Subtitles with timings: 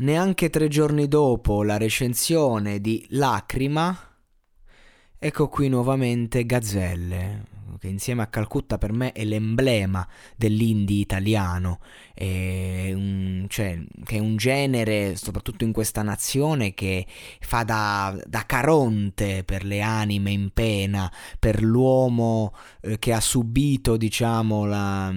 [0.00, 3.94] Neanche tre giorni dopo la recensione di Lacrima,
[5.18, 7.44] ecco qui nuovamente Gazzelle,
[7.78, 11.80] che insieme a Calcutta per me è l'emblema dell'indie italiano,
[12.14, 17.06] è un, cioè, che è un genere, soprattutto in questa nazione, che
[17.40, 23.98] fa da, da caronte per le anime in pena, per l'uomo eh, che ha subito,
[23.98, 25.12] diciamo, la,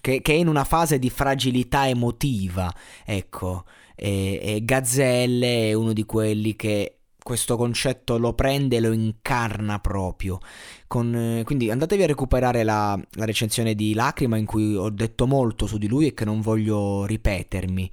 [0.00, 3.64] che, che è in una fase di fragilità emotiva, ecco
[3.96, 9.80] e, e Gazzelle è uno di quelli che questo concetto lo prende e lo incarna
[9.80, 10.38] proprio.
[10.86, 15.26] Con, eh, quindi andatevi a recuperare la, la, recensione di Lacrima in cui ho detto
[15.26, 17.90] molto su di lui e che non voglio ripetermi.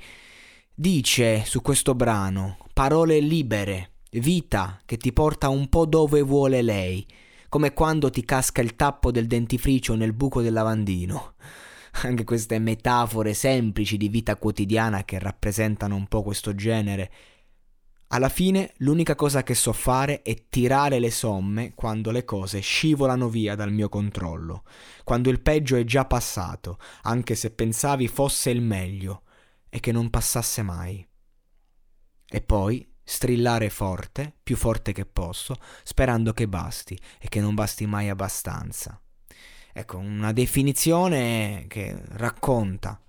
[0.76, 7.04] Dice su questo brano parole libere, vita che ti porta un po' dove vuole lei,
[7.50, 11.34] come quando ti casca il tappo del dentifricio nel buco del lavandino
[12.02, 17.12] anche queste metafore semplici di vita quotidiana che rappresentano un po' questo genere.
[18.08, 23.28] Alla fine l'unica cosa che so fare è tirare le somme quando le cose scivolano
[23.28, 24.64] via dal mio controllo,
[25.04, 29.24] quando il peggio è già passato, anche se pensavi fosse il meglio
[29.70, 31.06] e che non passasse mai.
[32.26, 37.88] E poi strillare forte, più forte che posso, sperando che basti e che non basti
[37.88, 39.00] mai abbastanza.
[39.76, 43.02] Ecco, una definizione che racconta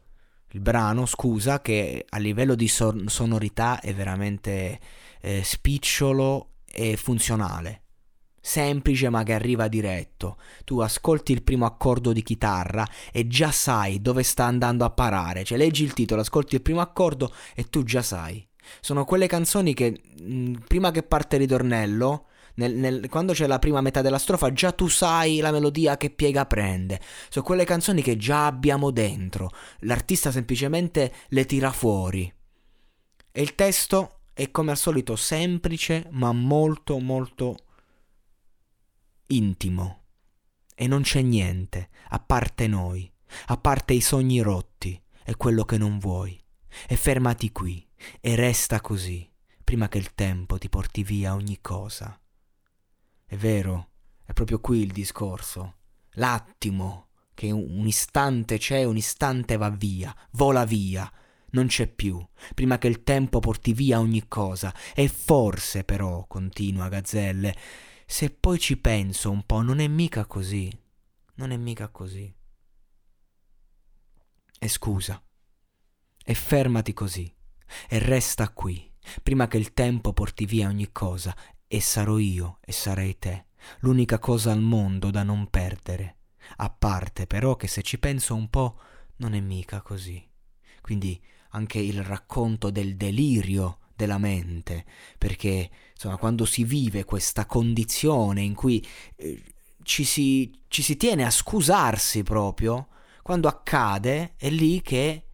[0.53, 4.81] il brano, scusa, che a livello di son- sonorità è veramente
[5.21, 7.83] eh, spicciolo e funzionale.
[8.41, 10.39] Semplice ma che arriva diretto.
[10.65, 15.45] Tu ascolti il primo accordo di chitarra e già sai dove sta andando a parare.
[15.45, 18.47] Cioè leggi il titolo, ascolti il primo accordo e tu già sai.
[18.81, 23.59] Sono quelle canzoni che mh, prima che parte il ritornello nel, nel, quando c'è la
[23.59, 27.01] prima metà della strofa già tu sai la melodia che piega prende.
[27.29, 29.51] Sono quelle canzoni che già abbiamo dentro.
[29.81, 32.33] L'artista semplicemente le tira fuori.
[33.33, 37.57] E il testo è come al solito semplice ma molto molto
[39.29, 40.03] intimo.
[40.77, 43.11] E non c'è niente, a parte noi,
[43.47, 46.41] a parte i sogni rotti e quello che non vuoi.
[46.89, 47.87] E fermati qui
[48.21, 49.29] e resta così,
[49.63, 52.19] prima che il tempo ti porti via ogni cosa.
[53.27, 53.91] È vero,
[54.25, 55.77] è proprio qui il discorso.
[56.13, 61.11] L'attimo, che un istante c'è, un istante va via, vola via,
[61.51, 62.25] non c'è più,
[62.55, 64.75] prima che il tempo porti via ogni cosa.
[64.95, 67.57] E forse però, continua Gazzelle,
[68.07, 70.71] se poi ci penso un po', non è mica così.
[71.37, 72.33] Non è mica così.
[74.59, 75.21] E scusa.
[76.25, 77.33] E fermati così.
[77.89, 78.93] E resta qui,
[79.23, 81.35] prima che il tempo porti via ogni cosa
[81.75, 83.47] e sarò io e sarai te,
[83.81, 86.19] l'unica cosa al mondo da non perdere.
[86.59, 88.79] A parte però che se ci penso un po'
[89.17, 90.25] non è mica così.
[90.81, 94.85] Quindi anche il racconto del delirio della mente,
[95.19, 98.85] perché insomma quando si vive questa condizione in cui
[99.17, 99.43] eh,
[99.83, 102.87] ci, si, ci si tiene a scusarsi proprio,
[103.21, 105.27] quando accade è lì che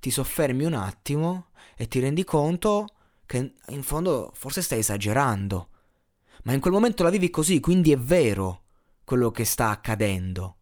[0.00, 2.86] ti soffermi un attimo e ti rendi conto
[3.26, 5.68] che in fondo forse stai esagerando.
[6.42, 8.62] Ma in quel momento la vivi così, quindi è vero
[9.04, 10.56] quello che sta accadendo.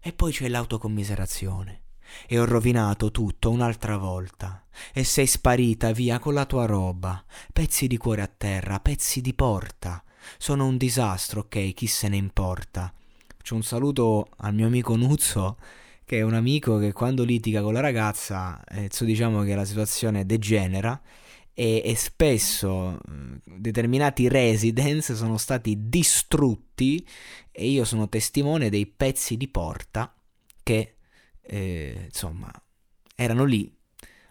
[0.00, 1.82] E poi c'è l'autocommiserazione.
[2.26, 4.66] E ho rovinato tutto un'altra volta.
[4.92, 7.24] E sei sparita via con la tua roba.
[7.52, 10.02] Pezzi di cuore a terra, pezzi di porta.
[10.38, 12.92] Sono un disastro, ok, chi se ne importa.
[13.42, 15.58] C'è un saluto al mio amico Nuzzo,
[16.04, 20.24] che è un amico che quando litiga con la ragazza, eh, diciamo che la situazione
[20.26, 21.00] degenera
[21.54, 22.98] e, e spesso
[23.44, 27.06] determinati residence sono stati distrutti
[27.52, 30.12] e io sono testimone dei pezzi di porta
[30.62, 30.96] che
[31.40, 32.50] eh, insomma
[33.14, 33.72] erano lì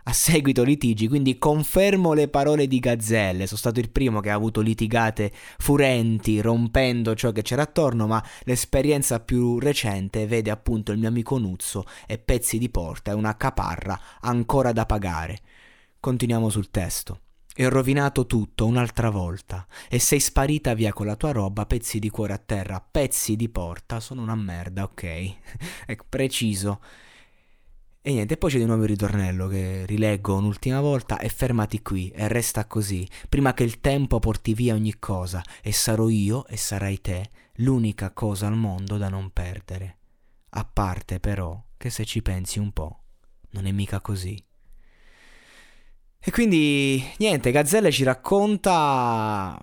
[0.06, 4.34] a seguito litigi, quindi confermo le parole di Gazzelle, sono stato il primo che ha
[4.34, 10.98] avuto litigate furenti, rompendo ciò che c'era attorno, ma l'esperienza più recente vede appunto il
[10.98, 15.40] mio amico Nuzzo e pezzi di porta e una caparra ancora da pagare.
[16.04, 17.22] Continuiamo sul testo.
[17.56, 19.66] E ho rovinato tutto un'altra volta.
[19.88, 23.48] E sei sparita via con la tua roba, pezzi di cuore a terra, pezzi di
[23.48, 24.02] porta.
[24.02, 25.04] Sono una merda, ok?
[25.86, 26.82] è preciso.
[28.02, 32.10] E niente, poi c'è di nuovo il ritornello che rileggo un'ultima volta e fermati qui
[32.10, 36.58] e resta così, prima che il tempo porti via ogni cosa e sarò io e
[36.58, 37.30] sarai te
[37.60, 40.00] l'unica cosa al mondo da non perdere.
[40.50, 43.04] A parte però che se ci pensi un po',
[43.52, 44.38] non è mica così.
[46.26, 49.62] E quindi niente, Gazzelle ci racconta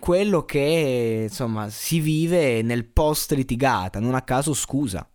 [0.00, 5.06] quello che insomma si vive nel post litigata, non a caso scusa.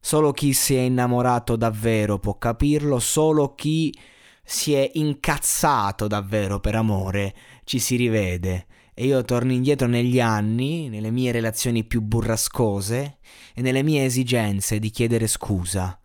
[0.00, 3.94] Solo chi si è innamorato davvero può capirlo, solo chi
[4.42, 7.34] si è incazzato davvero per amore
[7.64, 8.66] ci si rivede.
[8.94, 13.18] E io torno indietro negli anni, nelle mie relazioni più burrascose
[13.54, 16.00] e nelle mie esigenze di chiedere scusa.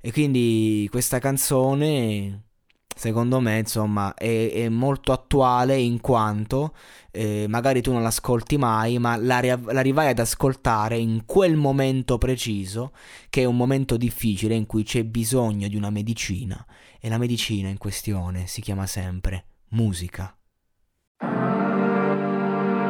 [0.00, 2.44] E quindi questa canzone
[2.94, 6.74] secondo me insomma è, è molto attuale in quanto
[7.10, 12.18] eh, magari tu non l'ascolti mai ma la, la rivai ad ascoltare in quel momento
[12.18, 12.92] preciso
[13.30, 16.64] che è un momento difficile in cui c'è bisogno di una medicina
[17.00, 20.32] e la medicina in questione si chiama sempre musica.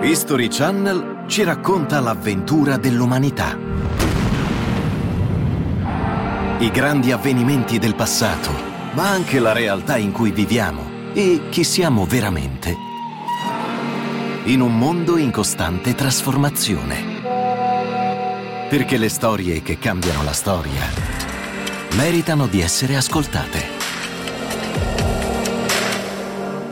[0.01, 3.59] History Channel ci racconta l'avventura dell'umanità.
[6.61, 12.05] I grandi avvenimenti del passato ma anche la realtà in cui viviamo e chi siamo
[12.05, 12.75] veramente.
[14.47, 17.05] In un mondo in costante trasformazione.
[18.69, 20.83] Perché le storie che cambiano la storia
[21.93, 23.77] meritano di essere ascoltate.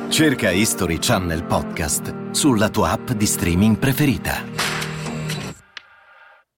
[0.08, 4.56] Cerca History Channel Podcast sulla tua app di streaming preferita.